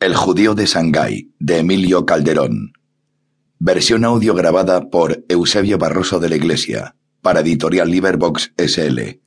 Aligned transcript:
El 0.00 0.16
judío 0.16 0.54
de 0.54 0.64
Shanghái, 0.64 1.30
de 1.38 1.58
Emilio 1.58 2.06
Calderón. 2.06 2.72
Versión 3.58 4.06
audio 4.06 4.34
grabada 4.34 4.88
por 4.88 5.26
Eusebio 5.28 5.76
Barroso 5.76 6.18
de 6.18 6.30
la 6.30 6.36
Iglesia, 6.36 6.96
para 7.20 7.40
Editorial 7.40 7.90
Liverbox 7.90 8.54
SL, 8.56 9.20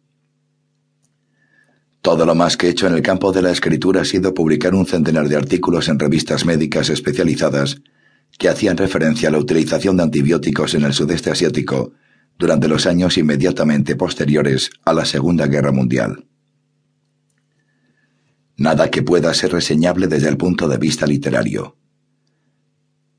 Todo 2.01 2.25
lo 2.25 2.33
más 2.33 2.57
que 2.57 2.65
he 2.65 2.69
hecho 2.71 2.87
en 2.87 2.95
el 2.95 3.03
campo 3.03 3.31
de 3.31 3.43
la 3.43 3.51
escritura 3.51 4.01
ha 4.01 4.05
sido 4.05 4.33
publicar 4.33 4.73
un 4.73 4.87
centenar 4.87 5.29
de 5.29 5.35
artículos 5.35 5.89
en 5.89 5.99
revistas 5.99 6.47
médicas 6.47 6.89
especializadas 6.89 7.83
que 8.39 8.49
hacían 8.49 8.77
referencia 8.77 9.29
a 9.29 9.31
la 9.31 9.37
utilización 9.37 9.95
de 9.95 10.01
antibióticos 10.01 10.73
en 10.73 10.85
el 10.85 10.93
sudeste 10.93 11.29
asiático 11.29 11.91
durante 12.39 12.67
los 12.67 12.87
años 12.87 13.15
inmediatamente 13.19 13.95
posteriores 13.95 14.71
a 14.85 14.93
la 14.93 15.05
Segunda 15.05 15.45
Guerra 15.45 15.71
Mundial. 15.71 16.25
Nada 18.59 18.91
que 18.91 19.03
pueda 19.03 19.33
ser 19.33 19.53
reseñable 19.53 20.07
desde 20.07 20.27
el 20.27 20.35
punto 20.35 20.67
de 20.67 20.77
vista 20.77 21.07
literario. 21.07 21.77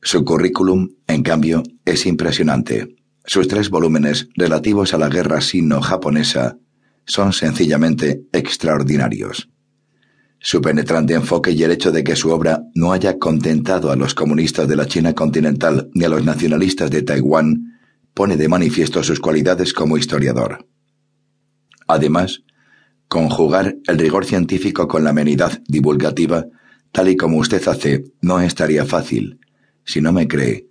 Su 0.02 0.22
currículum, 0.22 0.90
en 1.06 1.22
cambio, 1.22 1.62
es 1.86 2.04
impresionante. 2.04 2.94
Sus 3.24 3.48
tres 3.48 3.70
volúmenes 3.70 4.28
relativos 4.36 4.92
a 4.92 4.98
la 4.98 5.08
guerra 5.08 5.40
sino-japonesa 5.40 6.58
son 7.06 7.32
sencillamente 7.32 8.22
extraordinarios. 8.32 9.48
Su 10.40 10.60
penetrante 10.60 11.14
enfoque 11.14 11.52
y 11.52 11.62
el 11.62 11.70
hecho 11.70 11.90
de 11.90 12.04
que 12.04 12.16
su 12.16 12.30
obra 12.30 12.62
no 12.74 12.92
haya 12.92 13.18
contentado 13.18 13.90
a 13.90 13.96
los 13.96 14.14
comunistas 14.14 14.68
de 14.68 14.76
la 14.76 14.86
China 14.86 15.14
continental 15.14 15.90
ni 15.94 16.04
a 16.04 16.10
los 16.10 16.22
nacionalistas 16.22 16.90
de 16.90 17.00
Taiwán 17.00 17.78
pone 18.12 18.36
de 18.36 18.48
manifiesto 18.48 19.02
sus 19.02 19.20
cualidades 19.20 19.72
como 19.72 19.96
historiador. 19.96 20.66
Además, 21.86 22.42
Conjugar 23.10 23.74
el 23.88 23.98
rigor 23.98 24.24
científico 24.24 24.86
con 24.86 25.02
la 25.02 25.10
amenidad 25.10 25.60
divulgativa, 25.66 26.46
tal 26.92 27.08
y 27.08 27.16
como 27.16 27.38
usted 27.38 27.66
hace, 27.66 28.04
no 28.20 28.38
estaría 28.40 28.84
fácil. 28.84 29.40
Si 29.84 30.00
no 30.00 30.12
me 30.12 30.28
cree, 30.28 30.68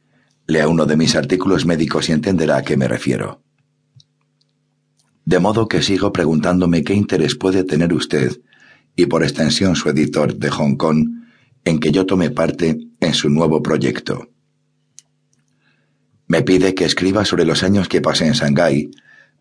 lea 0.47 0.69
uno 0.69 0.85
de 0.85 0.95
mis 0.95 1.17
artículos 1.17 1.65
médicos 1.65 2.07
y 2.07 2.13
entenderá 2.13 2.55
a 2.55 2.61
qué 2.61 2.77
me 2.77 2.87
refiero. 2.87 3.43
De 5.25 5.39
modo 5.39 5.67
que 5.67 5.81
sigo 5.81 6.13
preguntándome 6.13 6.85
qué 6.85 6.93
interés 6.93 7.35
puede 7.35 7.65
tener 7.65 7.93
usted, 7.93 8.39
y 8.95 9.07
por 9.07 9.23
extensión 9.23 9.75
su 9.75 9.89
editor 9.89 10.33
de 10.33 10.49
Hong 10.49 10.77
Kong, 10.77 11.09
en 11.65 11.81
que 11.81 11.91
yo 11.91 12.05
tome 12.05 12.29
parte 12.29 12.77
en 13.01 13.13
su 13.13 13.29
nuevo 13.29 13.61
proyecto. 13.61 14.29
Me 16.25 16.41
pide 16.43 16.73
que 16.73 16.85
escriba 16.85 17.25
sobre 17.25 17.43
los 17.43 17.63
años 17.63 17.89
que 17.89 17.99
pasé 17.99 18.27
en 18.27 18.33
Shanghái, 18.33 18.91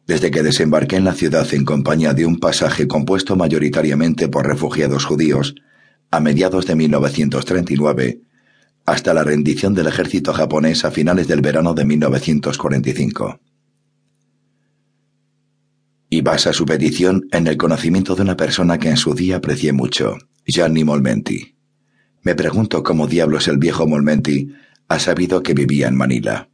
desde 0.08 0.30
que 0.30 0.42
desembarqué 0.42 0.96
en 0.96 1.04
la 1.04 1.12
ciudad 1.12 1.46
en 1.52 1.66
compañía 1.66 2.14
de 2.14 2.24
un 2.24 2.40
pasaje 2.40 2.88
compuesto 2.88 3.36
mayoritariamente 3.36 4.28
por 4.28 4.46
refugiados 4.46 5.04
judíos, 5.04 5.54
a 6.10 6.18
mediados 6.20 6.64
de 6.64 6.74
1939, 6.74 8.22
hasta 8.86 9.12
la 9.12 9.22
rendición 9.22 9.74
del 9.74 9.86
ejército 9.86 10.32
japonés 10.32 10.86
a 10.86 10.90
finales 10.90 11.28
del 11.28 11.42
verano 11.42 11.74
de 11.74 11.84
1945. 11.84 13.38
Y 16.08 16.22
basa 16.22 16.54
su 16.54 16.64
petición 16.64 17.28
en 17.30 17.46
el 17.46 17.58
conocimiento 17.58 18.14
de 18.14 18.22
una 18.22 18.36
persona 18.36 18.78
que 18.78 18.88
en 18.88 18.96
su 18.96 19.12
día 19.12 19.36
aprecié 19.36 19.74
mucho, 19.74 20.16
Gianni 20.46 20.84
Molmenti. 20.84 21.54
Me 22.22 22.34
pregunto 22.34 22.82
cómo 22.82 23.08
diablos 23.08 23.46
el 23.46 23.58
viejo 23.58 23.86
Molmenti 23.86 24.54
ha 24.88 24.98
sabido 24.98 25.42
que 25.42 25.52
vivía 25.52 25.86
en 25.86 25.96
Manila. 25.96 26.48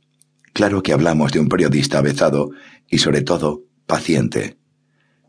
Claro 0.55 0.85
que 0.85 0.93
hablamos 0.93 1.33
de 1.33 1.41
un 1.41 1.49
periodista 1.49 1.99
avezado 1.99 2.53
y 2.89 2.99
sobre 2.99 3.23
todo 3.23 3.65
paciente. 3.87 4.57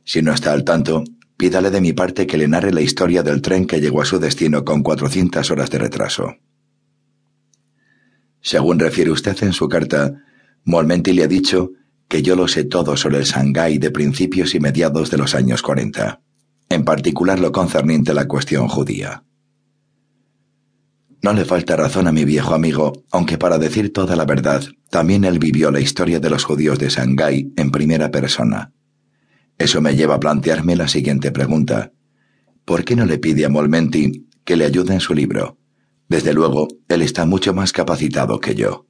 Si 0.04 0.22
no 0.22 0.32
está 0.32 0.54
al 0.54 0.64
tanto, 0.64 1.04
pídale 1.36 1.72
de 1.72 1.82
mi 1.82 1.94
parte 1.94 2.28
que 2.28 2.38
le 2.38 2.48
narre 2.48 2.72
la 2.72 2.82
historia 2.82 3.24
del 3.24 3.42
tren 3.42 3.66
que 3.66 3.82
llegó 3.82 4.04
a 4.04 4.06
su 4.06 4.20
destino 4.20 4.64
con 4.64 4.84
cuatrocientas 4.84 5.50
horas 5.50 5.72
de 5.72 5.80
retraso. 5.80 6.36
Según 8.40 8.78
refiere 8.78 9.10
usted 9.10 9.36
en 9.42 9.52
su 9.52 9.68
carta, 9.68 10.14
Molmenti 10.64 11.12
le 11.12 11.24
ha 11.24 11.28
dicho 11.28 11.72
que 12.08 12.22
yo 12.22 12.36
lo 12.36 12.48
sé 12.48 12.64
todo 12.64 12.96
sobre 12.96 13.18
el 13.18 13.24
Shanghái 13.24 13.80
de 13.80 13.90
principios 13.90 14.54
y 14.54 14.60
mediados 14.60 15.10
de 15.10 15.18
los 15.18 15.34
años 15.34 15.64
cuarenta, 15.64 16.22
en 16.70 16.86
particular 16.86 17.40
lo 17.40 17.52
concerniente 17.52 18.12
a 18.12 18.14
la 18.14 18.28
cuestión 18.28 18.68
judía. 18.68 19.25
No 21.26 21.34
le 21.34 21.44
falta 21.44 21.76
razón 21.76 22.08
a 22.08 22.12
mi 22.12 22.24
viejo 22.24 22.54
amigo, 22.54 23.04
aunque 23.10 23.40
para 23.40 23.58
decir 23.58 23.92
toda 23.92 24.16
la 24.16 24.26
verdad, 24.26 24.64
también 24.92 25.24
él 25.24 25.40
vivió 25.40 25.72
la 25.72 25.80
historia 25.80 26.20
de 26.20 26.30
los 26.30 26.44
judíos 26.44 26.78
de 26.78 26.88
Shanghái 26.88 27.52
en 27.58 27.72
primera 27.72 28.12
persona. 28.12 28.74
Eso 29.58 29.82
me 29.82 29.96
lleva 29.96 30.14
a 30.14 30.20
plantearme 30.20 30.76
la 30.76 30.88
siguiente 30.88 31.32
pregunta. 31.32 31.94
¿Por 32.64 32.86
qué 32.86 32.96
no 32.96 33.08
le 33.08 33.18
pide 33.18 33.44
a 33.44 33.50
Molmenti 33.50 34.28
que 34.44 34.56
le 34.56 34.66
ayude 34.66 34.94
en 34.94 35.00
su 35.00 35.16
libro? 35.16 35.58
Desde 36.08 36.32
luego, 36.32 36.68
él 36.90 37.02
está 37.02 37.26
mucho 37.26 37.56
más 37.56 37.72
capacitado 37.72 38.40
que 38.40 38.54
yo. 38.54 38.86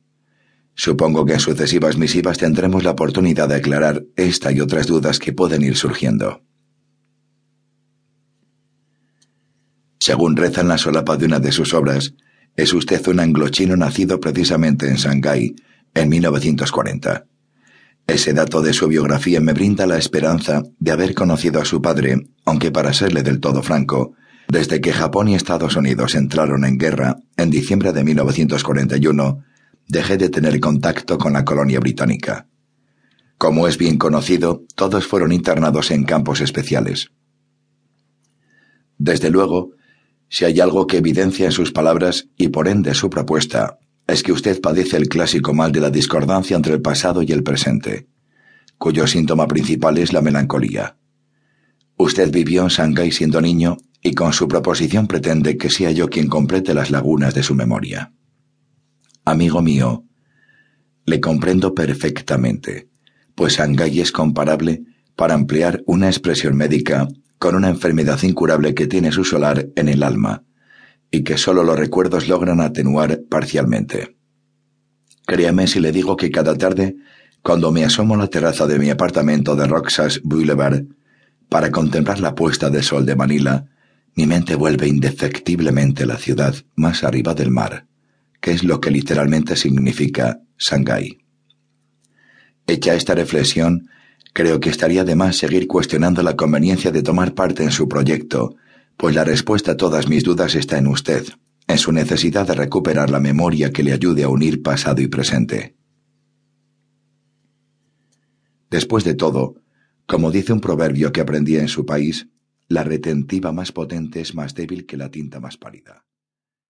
Supongo 0.74 1.26
que 1.26 1.36
en 1.36 1.40
sucesivas 1.40 1.98
misivas 1.98 2.38
tendremos 2.38 2.84
la 2.84 2.92
oportunidad 2.92 3.48
de 3.48 3.56
aclarar 3.56 4.04
esta 4.18 4.52
y 4.52 4.60
otras 4.60 4.88
dudas 4.88 5.20
que 5.20 5.32
pueden 5.32 5.62
ir 5.62 5.78
surgiendo. 5.78 6.42
Según 10.06 10.36
reza 10.36 10.62
en 10.62 10.68
la 10.68 10.78
solapa 10.78 11.18
de 11.18 11.26
una 11.26 11.40
de 11.40 11.52
sus 11.52 11.74
obras, 11.74 12.14
es 12.56 12.74
usted 12.74 13.08
un 13.08 13.20
anglochino 13.20 13.76
nacido 13.76 14.20
precisamente 14.20 14.88
en 14.88 14.98
Shanghái 14.98 15.56
en 15.96 16.10
1940. 16.10 17.26
Ese 18.06 18.34
dato 18.34 18.62
de 18.62 18.74
su 18.74 18.88
biografía 18.88 19.42
me 19.42 19.54
brinda 19.54 19.88
la 19.88 19.98
esperanza 19.98 20.62
de 20.78 20.92
haber 20.92 21.16
conocido 21.16 21.60
a 21.60 21.66
su 21.66 21.82
padre, 21.82 22.18
aunque 22.46 22.70
para 22.70 22.94
serle 22.94 23.24
del 23.24 23.40
todo 23.40 23.64
franco, 23.64 24.14
desde 24.48 24.80
que 24.80 24.94
Japón 24.94 25.28
y 25.28 25.34
Estados 25.34 25.76
Unidos 25.76 26.14
entraron 26.14 26.66
en 26.66 26.78
guerra 26.78 27.16
en 27.36 27.50
diciembre 27.50 27.92
de 27.92 28.04
1941, 28.04 29.44
dejé 29.88 30.18
de 30.18 30.30
tener 30.30 30.60
contacto 30.60 31.18
con 31.18 31.34
la 31.34 31.44
colonia 31.44 31.80
británica. 31.80 32.48
Como 33.40 33.68
es 33.68 33.80
bien 33.80 33.98
conocido, 33.98 34.66
todos 34.76 35.08
fueron 35.08 35.32
internados 35.32 35.90
en 35.90 36.04
campos 36.04 36.42
especiales. 36.42 37.10
Desde 39.00 39.32
luego, 39.32 39.72
si 40.36 40.44
hay 40.44 40.60
algo 40.60 40.86
que 40.86 40.98
evidencia 40.98 41.46
en 41.46 41.54
sus 41.54 41.72
palabras 41.72 42.28
y 42.36 42.50
por 42.50 42.68
ende 42.68 42.94
su 42.94 43.10
propuesta, 43.10 43.80
es 44.06 44.22
que 44.22 44.34
usted 44.34 44.60
padece 44.60 44.98
el 44.98 45.08
clásico 45.08 45.54
mal 45.54 45.72
de 45.72 45.80
la 45.80 45.90
discordancia 45.90 46.58
entre 46.58 46.74
el 46.74 46.82
pasado 46.82 47.22
y 47.22 47.32
el 47.32 47.42
presente, 47.42 48.10
cuyo 48.78 49.08
síntoma 49.08 49.48
principal 49.48 49.98
es 49.98 50.12
la 50.12 50.20
melancolía. 50.20 50.98
Usted 51.96 52.34
vivió 52.34 52.64
en 52.64 52.68
Shanghái 52.68 53.14
siendo 53.14 53.40
niño 53.40 53.78
y 54.02 54.14
con 54.14 54.34
su 54.34 54.50
proposición 54.50 55.08
pretende 55.08 55.56
que 55.56 55.70
sea 55.70 55.92
yo 55.92 56.10
quien 56.10 56.28
complete 56.28 56.74
las 56.74 56.92
lagunas 56.92 57.34
de 57.34 57.42
su 57.42 57.56
memoria. 57.56 58.12
Amigo 59.24 59.62
mío, 59.62 60.04
le 61.06 61.22
comprendo 61.22 61.74
perfectamente, 61.74 62.90
pues 63.36 63.56
Shanghái 63.56 64.02
es 64.02 64.12
comparable, 64.12 64.84
para 65.16 65.34
emplear 65.34 65.82
una 65.86 66.08
expresión 66.08 66.58
médica, 66.58 67.08
con 67.46 67.54
una 67.54 67.70
enfermedad 67.70 68.24
incurable 68.24 68.74
que 68.74 68.88
tiene 68.88 69.12
su 69.12 69.24
solar 69.24 69.68
en 69.76 69.88
el 69.88 70.02
alma, 70.02 70.42
y 71.12 71.24
que 71.24 71.38
sólo 71.38 71.64
los 71.64 71.78
recuerdos 71.78 72.28
logran 72.28 72.60
atenuar 72.60 73.22
parcialmente. 73.30 74.18
Créame 75.28 75.68
si 75.68 75.80
le 75.80 75.92
digo 75.92 76.18
que 76.18 76.32
cada 76.32 76.58
tarde, 76.58 76.96
cuando 77.44 77.72
me 77.72 77.86
asomo 77.86 78.16
a 78.16 78.18
la 78.18 78.30
terraza 78.30 78.66
de 78.66 78.80
mi 78.80 78.90
apartamento 78.90 79.56
de 79.56 79.68
Roxas 79.68 80.22
Boulevard, 80.24 80.86
para 81.48 81.70
contemplar 81.70 82.20
la 82.20 82.34
puesta 82.34 82.72
de 82.72 82.82
sol 82.82 83.06
de 83.06 83.16
Manila, 83.16 83.68
mi 84.16 84.26
mente 84.26 84.56
vuelve 84.56 84.88
indefectiblemente 84.88 86.02
a 86.02 86.08
la 86.08 86.18
ciudad 86.18 86.56
más 86.76 87.04
arriba 87.04 87.36
del 87.36 87.52
mar, 87.52 87.86
que 88.42 88.54
es 88.54 88.64
lo 88.64 88.82
que 88.82 88.90
literalmente 88.90 89.56
significa 89.56 90.40
Shanghái. 90.58 91.20
Hecha 92.66 92.96
esta 92.96 93.14
reflexión, 93.14 93.88
Creo 94.36 94.60
que 94.60 94.70
estaría 94.70 95.06
de 95.06 95.16
más 95.16 95.38
seguir 95.38 95.66
cuestionando 95.66 96.22
la 96.22 96.36
conveniencia 96.36 96.92
de 96.92 97.02
tomar 97.02 97.34
parte 97.34 97.64
en 97.64 97.72
su 97.72 97.88
proyecto, 97.88 98.58
pues 98.98 99.16
la 99.16 99.24
respuesta 99.24 99.72
a 99.72 99.78
todas 99.78 100.10
mis 100.10 100.26
dudas 100.26 100.56
está 100.56 100.78
en 100.78 100.88
usted, 100.88 101.26
en 101.68 101.78
su 101.78 101.94
necesidad 101.94 102.46
de 102.46 102.54
recuperar 102.54 103.10
la 103.10 103.22
memoria 103.22 103.72
que 103.72 103.82
le 103.82 103.94
ayude 103.94 104.26
a 104.26 104.28
unir 104.28 104.62
pasado 104.62 105.02
y 105.02 105.08
presente. 105.08 105.78
Después 108.70 109.06
de 109.06 109.14
todo, 109.14 109.56
como 110.06 110.32
dice 110.32 110.52
un 110.52 110.60
proverbio 110.60 111.14
que 111.14 111.22
aprendí 111.22 111.56
en 111.56 111.70
su 111.70 111.86
país, 111.86 112.28
la 112.68 112.84
retentiva 112.84 113.54
más 113.54 113.72
potente 113.72 114.20
es 114.20 114.36
más 114.36 114.54
débil 114.54 114.86
que 114.86 114.98
la 114.98 115.10
tinta 115.10 115.40
más 115.40 115.56
pálida. 115.56 116.04